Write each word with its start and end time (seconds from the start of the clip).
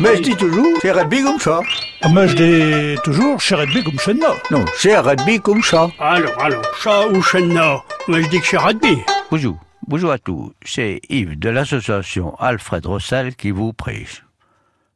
Mais 0.00 0.16
je 0.16 0.22
dis 0.22 0.36
toujours, 0.36 0.78
c'est 0.80 0.92
rugby 0.92 1.22
comme 1.22 1.40
ça. 1.40 1.60
Ah, 2.02 2.08
Mais 2.08 2.28
je 2.28 2.36
dis 2.36 3.00
toujours, 3.02 3.40
chez 3.40 3.56
Redby 3.56 3.82
comme 3.82 3.98
chez 3.98 4.14
nous. 4.14 4.20
Non, 4.52 4.64
c'est 4.76 4.96
rugby 4.96 5.40
comme 5.40 5.62
ça. 5.62 5.90
Alors, 5.98 6.40
alors, 6.40 6.62
chat 6.80 7.08
ou 7.08 7.20
chenna 7.20 7.82
Moi, 8.06 8.22
je 8.22 8.28
dis 8.28 8.40
que 8.40 8.46
c'est 8.46 8.58
rugby. 8.58 8.98
Bonjour. 9.30 9.58
Bonjour 9.88 10.12
à 10.12 10.18
tous. 10.18 10.52
C'est 10.64 11.00
Yves 11.08 11.36
de 11.36 11.48
l'association 11.48 12.36
Alfred 12.38 12.86
Rossel 12.86 13.34
qui 13.34 13.50
vous 13.50 13.72
prêche. 13.72 14.24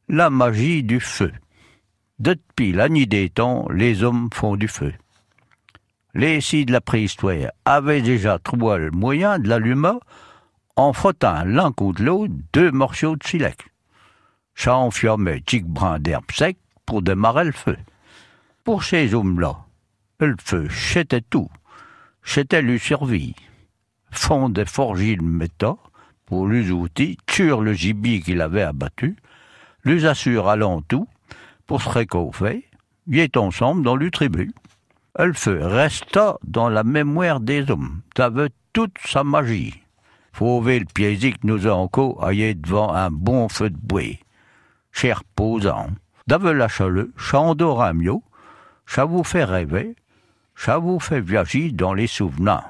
La 0.07 0.29
magie 0.29 0.83
du 0.83 1.01
feu. 1.01 1.33
Depuis 2.19 2.71
la 2.71 2.87
nuit 2.87 3.07
des 3.07 3.29
temps, 3.29 3.67
les 3.73 4.03
hommes 4.03 4.29
font 4.33 4.55
du 4.55 4.69
feu. 4.69 4.93
Les 6.13 6.39
scies 6.39 6.65
de 6.65 6.71
la 6.71 6.79
préhistoire 6.79 7.51
avaient 7.65 8.01
déjà 8.01 8.39
trouvé 8.39 8.77
le 8.77 8.91
moyen 8.91 9.39
de 9.39 9.49
l'allumer 9.49 9.97
en 10.77 10.93
frottant 10.93 11.43
l'un 11.45 11.73
contre 11.73 12.01
l'autre 12.01 12.33
deux 12.53 12.71
morceaux 12.71 13.17
de 13.17 13.23
silex. 13.25 13.57
Ça 14.55 14.75
enflammait 14.75 15.41
tic 15.41 15.65
brin 15.65 15.99
d'herbe 15.99 16.31
sec 16.31 16.57
pour 16.85 17.01
démarrer 17.01 17.45
le 17.45 17.51
feu. 17.51 17.77
Pour 18.63 18.83
ces 18.83 19.13
hommes-là, 19.13 19.65
le 20.19 20.35
feu, 20.41 20.67
c'était 20.69 21.21
tout. 21.21 21.49
C'était 22.23 22.61
lui 22.61 22.79
survie. 22.79 23.35
Fond 24.11 24.49
des 24.49 24.65
forgis 24.65 25.15
le 25.15 25.23
méta 25.23 25.75
pour 26.25 26.47
les 26.47 26.71
outils, 26.71 27.17
tuer 27.25 27.57
le 27.59 27.73
gibier 27.73 28.21
qu'il 28.21 28.41
avait 28.41 28.61
abattu, 28.61 29.17
les 29.83 30.05
assure 30.05 30.47
allant 30.47 30.81
tout 30.81 31.07
pour 31.67 31.81
se 31.81 31.89
réchauffer, 31.89 32.65
y 33.07 33.19
est 33.19 33.35
ensemble 33.37 33.83
dans 33.83 33.95
le 33.95 34.09
tribu. 34.11 34.53
Le 35.19 35.33
feu 35.33 35.59
resta 35.61 36.37
dans 36.43 36.69
la 36.69 36.83
mémoire 36.83 37.39
des 37.39 37.69
hommes, 37.69 38.01
avait 38.17 38.49
toute 38.71 38.97
sa 39.05 39.23
magie. 39.23 39.81
Fauver 40.31 40.79
le 40.79 40.85
plaisir 40.85 41.33
que 41.33 41.45
nous 41.45 41.67
a 41.67 41.71
encore 41.71 42.31
être 42.31 42.61
devant 42.61 42.93
un 42.93 43.11
bon 43.11 43.49
feu 43.49 43.69
de 43.69 43.77
bois. 43.77 44.17
Cher 44.93 45.23
posant, 45.35 45.89
d'ave 46.27 46.51
la 46.51 46.69
chaleur, 46.69 47.07
chandor 47.17 47.83
un 47.83 47.93
mieux, 47.93 48.21
ça 48.85 49.03
vous 49.03 49.25
fait 49.25 49.43
rêver, 49.43 49.95
ça 50.55 50.77
vous 50.77 50.99
fait 50.99 51.19
viager 51.19 51.71
dans 51.71 51.93
les 51.93 52.07
souvenirs. 52.07 52.63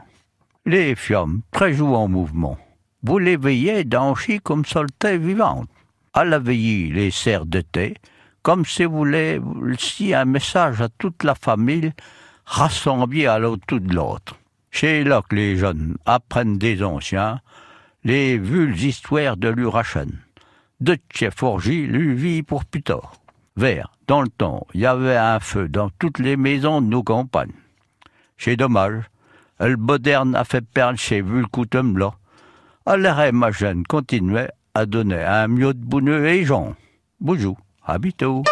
Les 0.65 0.95
flammes, 0.95 1.41
très 1.52 1.73
jouent 1.73 1.95
en 1.95 2.07
mouvement. 2.07 2.57
Vous 3.03 3.19
les 3.19 3.38
veillez 3.38 3.83
danser 3.83 4.39
comme 4.39 4.65
solitaire 4.65 5.19
vivante. 5.19 5.69
À 6.13 6.23
la 6.23 6.39
veillée, 6.39 6.89
les 6.89 7.11
serres 7.11 7.45
de 7.45 7.61
thé, 7.61 7.95
comme 8.41 8.65
si 8.65 8.85
vous 8.85 8.97
voulez 8.97 9.41
si 9.77 10.13
un 10.13 10.25
message 10.25 10.81
à 10.81 10.89
toute 10.89 11.23
la 11.23 11.35
famille 11.35 11.91
rassemblée 12.45 13.27
à 13.27 13.39
l'autre 13.39 13.77
de 13.77 13.93
l'autre. 13.93 14.37
Là 14.81 15.21
que 15.30 15.35
les 15.35 15.58
jeunes 15.58 15.97
apprennent 16.05 16.58
des 16.58 16.83
anciens 16.83 17.41
les 18.03 18.37
vulles 18.37 18.81
histoires 18.83 19.37
de 19.37 19.47
l'Urachen. 19.47 20.19
De 20.84 20.98
Tcheforgie 21.14 21.88
lui 21.88 22.14
vit 22.14 22.44
pour 22.44 22.66
plus 22.66 22.84
tard. 22.84 23.14
Vers, 23.56 23.94
dans 24.06 24.22
le 24.22 24.28
temps, 24.28 24.67
il 24.73 24.81
y 24.81 24.86
avait 24.86 25.16
un 25.16 25.39
feu 25.39 25.70
dans 25.70 25.89
toutes 25.98 26.20
les 26.20 26.36
maisons 26.36 26.81
de 26.81 26.88
nos 26.88 27.03
campagnes. 27.03 27.53
C'est 28.38 28.58
dommage, 28.58 29.04
le 29.61 29.78
moderne 29.78 30.36
a 30.36 30.44
fait 30.44 30.59
perdre 30.59 31.00
chez 31.00 31.22
vu 31.22 31.39
le 31.39 31.45
coutume 31.45 31.98
là. 31.98 32.16
Alors 32.86 33.31
ma 33.31 33.52
jeune 33.52 33.84
continuait 33.86 34.52
à 34.73 34.86
donner 34.86 35.23
un 35.23 35.48
mieux 35.48 35.73
de 35.73 35.86
bouneux 35.86 36.28
et 36.28 36.44
Jean. 36.44 36.76
Bonjour, 37.22 37.56
bientôt. 38.02 38.44